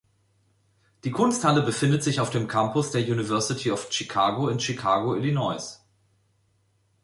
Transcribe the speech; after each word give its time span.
Die 1.03 1.11
Kunsthalle 1.11 1.61
befindet 1.61 2.01
sich 2.03 2.19
auf 2.21 2.31
dem 2.31 2.47
Campus 2.47 2.89
der 2.89 3.03
University 3.03 3.69
of 3.69 3.91
Chicago 3.91 4.47
in 4.49 4.59
Chicago, 4.59 5.13
Illinois. 5.15 5.79